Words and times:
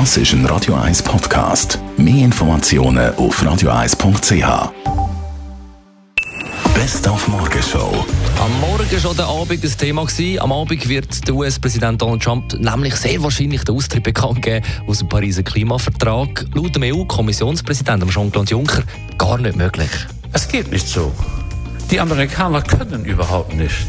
Das 0.00 0.16
ist 0.16 0.32
ein 0.32 0.44
Radio 0.46 0.74
1 0.74 1.04
Podcast. 1.04 1.78
Mehr 1.96 2.24
Informationen 2.24 3.14
auf 3.14 3.40
radio1.ch. 3.40 4.72
Best 6.74 7.06
auf 7.06 7.28
Morgenshow. 7.28 8.04
Am 8.40 8.60
Morgen 8.60 9.00
schon 9.00 9.16
der 9.16 9.26
Abend 9.26 9.62
das 9.62 9.76
Thema 9.76 10.04
gewesen. 10.04 10.40
Am 10.40 10.50
Abend 10.50 10.88
wird 10.88 11.28
der 11.28 11.34
US-Präsident 11.36 12.02
Donald 12.02 12.24
Trump 12.24 12.58
nämlich 12.58 12.96
sehr 12.96 13.22
wahrscheinlich 13.22 13.62
den 13.62 13.76
Austritt 13.76 14.02
bekannt 14.02 14.42
geben 14.42 14.66
aus 14.88 14.98
dem 14.98 15.08
Pariser 15.08 15.44
Klimavertrag. 15.44 16.44
Laut 16.54 16.74
dem 16.74 16.82
EU-Kommissionspräsidenten 16.82 18.10
Jean-Claude 18.10 18.50
Juncker 18.50 18.82
gar 19.16 19.38
nicht 19.38 19.54
möglich. 19.54 19.90
Es 20.32 20.48
geht 20.48 20.72
nicht 20.72 20.88
so. 20.88 21.12
Die 21.92 22.00
Amerikaner 22.00 22.62
können 22.62 23.04
überhaupt 23.04 23.54
nicht 23.54 23.86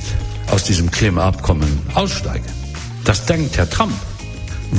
aus 0.51 0.65
diesem 0.65 0.91
Klimaabkommen 0.91 1.81
aussteigen. 1.95 2.45
Das 3.05 3.25
denkt 3.25 3.57
Herr 3.57 3.67
Trump 3.67 3.95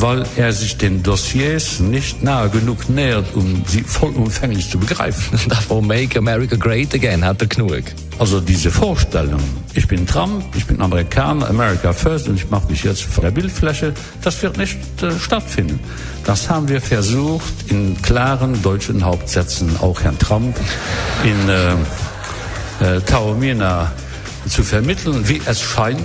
weil 0.01 0.25
er 0.37 0.53
sich 0.53 0.77
den 0.77 1.03
Dossiers 1.03 1.81
nicht 1.81 2.23
nahe 2.23 2.51
genug 2.51 2.89
nähert, 2.89 3.27
um 3.35 3.65
sie 3.67 3.83
vollumfänglich 3.83 4.71
zu 4.71 4.79
begreifen. 4.79 5.39
Davon 5.49 5.87
Make 5.87 6.19
America 6.19 6.57
Great 6.57 6.95
Again 6.95 7.25
hat 7.25 7.41
er 7.41 7.49
genug. 7.49 7.83
Also 8.19 8.41
diese 8.41 8.71
Vorstellung, 8.71 9.41
ich 9.75 9.87
bin 9.89 10.07
Trump, 10.07 10.45
ich 10.55 10.67
bin 10.67 10.81
Amerikaner, 10.81 11.49
America 11.49 11.93
First 11.93 12.29
und 12.29 12.37
ich 12.37 12.51
mache 12.51 12.71
mich 12.71 12.83
jetzt 12.85 13.03
vor 13.03 13.23
der 13.23 13.31
Bildfläche, 13.31 13.93
das 14.23 14.43
wird 14.43 14.57
nicht 14.57 14.79
äh, 15.03 15.11
stattfinden. 15.19 15.81
Das 16.25 16.49
haben 16.49 16.69
wir 16.69 16.81
versucht 16.81 17.53
in 17.69 18.01
klaren 18.03 18.63
deutschen 18.63 19.05
Hauptsätzen, 19.05 19.77
auch 19.81 20.01
Herrn 20.03 20.19
Trump 20.19 20.57
in 21.25 21.49
äh, 21.49 21.73
äh, 22.97 23.01
Taormina 23.01 23.93
zu 24.49 24.63
vermitteln, 24.63 25.29
wie 25.29 25.41
es 25.45 25.61
scheint 25.61 26.01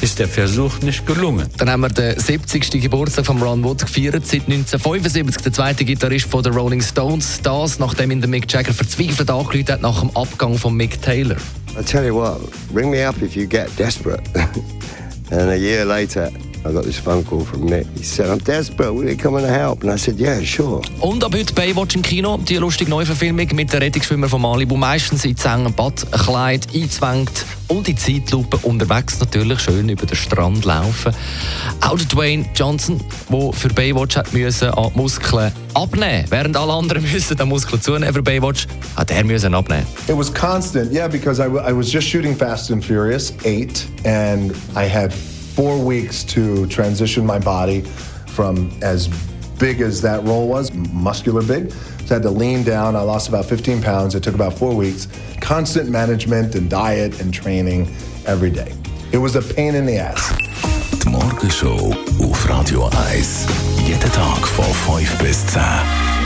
ist 0.00 0.18
der 0.18 0.28
Versuch 0.28 0.80
nicht 0.80 1.06
gelungen. 1.06 1.48
Dann 1.56 1.70
haben 1.70 1.80
wir 1.80 1.88
den 1.88 2.18
70. 2.18 2.80
Geburtstag 2.80 3.26
von 3.26 3.42
Ron 3.42 3.64
Wood 3.64 3.86
gefeiert, 3.86 4.26
seit 4.26 4.42
1975, 4.42 5.42
der 5.42 5.52
zweite 5.52 5.84
Gitarrist 5.84 6.26
von 6.26 6.42
den 6.42 6.52
Rolling 6.52 6.82
Stones. 6.82 7.40
Das, 7.42 7.78
nachdem 7.78 8.10
ihn 8.10 8.20
der 8.20 8.28
Mick 8.28 8.50
Jagger 8.52 8.72
verzweifelt 8.72 9.30
angerufen 9.30 9.66
hat 9.68 9.82
nach 9.82 10.00
dem 10.00 10.16
Abgang 10.16 10.56
von 10.58 10.74
Mick 10.74 11.00
Taylor. 11.02 11.36
I 11.78 11.82
tell 11.82 12.04
you 12.04 12.14
what, 12.14 12.40
ring 12.74 12.90
me 12.90 13.06
up 13.06 13.20
if 13.22 13.36
you 13.36 13.46
get 13.46 13.68
desperate. 13.78 14.22
and 15.30 15.50
a 15.50 15.56
year 15.56 15.84
later, 15.84 16.30
I 16.66 16.72
got 16.72 16.84
this 16.84 16.98
phone 16.98 17.24
call 17.24 17.44
from 17.44 17.66
Nick. 17.66 17.86
He 17.96 18.02
said, 18.02 18.28
I'm 18.28 18.38
desperate, 18.38 18.92
will 18.92 19.08
you 19.08 19.16
come 19.16 19.36
and 19.36 19.46
help? 19.46 19.82
And 19.82 19.92
I 19.92 19.96
said, 19.96 20.18
yeah, 20.18 20.40
sure. 20.42 20.82
Und 21.00 21.22
ab 21.22 21.32
heute 21.34 21.54
Baywatch 21.54 21.94
im 21.94 22.02
Kino, 22.02 22.38
die 22.38 22.56
lustige 22.56 22.90
Neuverfilmung 22.90 23.48
mit 23.54 23.72
der 23.72 23.80
Rettungsschwimmer 23.80 24.28
von 24.28 24.42
Malibu, 24.42 24.76
meistens 24.76 25.24
in 25.24 25.36
Zängen, 25.36 25.72
Badkleid 25.72 26.66
einzwängt 26.74 27.46
und 27.68 27.86
die 27.86 27.94
Zeitlupe 27.94 28.56
unterwegs 28.58 29.20
natürlich 29.20 29.60
schön 29.60 29.88
über 29.88 30.06
den 30.06 30.16
Strand 30.16 30.64
laufen. 30.64 31.12
Auch 31.80 31.96
der 31.96 32.06
Dwayne 32.06 32.44
Johnson, 32.54 33.00
der 33.30 33.52
für 33.52 33.68
Baywatch 33.68 34.16
hat 34.16 34.32
müssen, 34.32 34.68
an 34.70 34.90
Muskeln 34.94 35.52
abnehmen, 35.74 36.24
während 36.30 36.56
alle 36.56 36.72
anderen 36.72 37.02
müssen 37.12 37.40
an 37.40 37.48
Muskeln 37.48 37.80
zunehmen 37.80 38.12
für 38.12 38.22
Baywatch, 38.22 38.66
hat 38.96 39.10
er 39.12 39.24
müssen 39.24 39.54
abnehmen. 39.54 39.86
It 40.08 40.16
was 40.16 40.32
constant, 40.32 40.92
yeah, 40.92 41.06
because 41.06 41.40
I, 41.40 41.46
I 41.46 41.72
was 41.72 41.92
just 41.92 42.08
shooting 42.08 42.34
Fast 42.34 42.70
and 42.70 42.84
Furious 42.84 43.32
8 43.44 43.86
and 44.04 44.52
I 44.74 44.88
had 44.88 45.12
four 45.56 45.82
weeks 45.82 46.22
to 46.22 46.66
transition 46.66 47.24
my 47.24 47.38
body 47.38 47.80
from 48.26 48.70
as 48.82 49.08
big 49.58 49.80
as 49.80 50.02
that 50.02 50.22
role 50.24 50.46
was, 50.46 50.70
muscular 50.74 51.42
big. 51.42 51.72
So 51.72 52.10
I 52.10 52.14
had 52.14 52.22
to 52.24 52.30
lean 52.30 52.62
down. 52.62 52.94
I 52.94 53.00
lost 53.00 53.28
about 53.30 53.46
15 53.46 53.82
pounds. 53.82 54.14
It 54.14 54.22
took 54.22 54.34
about 54.34 54.52
four 54.52 54.76
weeks. 54.76 55.08
Constant 55.40 55.88
management 55.88 56.54
and 56.54 56.68
diet 56.68 57.20
and 57.22 57.32
training 57.32 57.88
every 58.26 58.50
day. 58.50 58.74
It 59.12 59.18
was 59.18 59.34
a 59.34 59.42
pain 59.54 59.74
in 59.74 59.86
the 59.86 59.96
ass. 59.96 60.30
Radio 62.48 62.80
1. 62.80 63.86
Jeden 63.86 64.10
Tag 64.10 64.46
von 64.46 64.64
5 64.64 65.18
bis 65.18 65.42
10. 65.46 66.25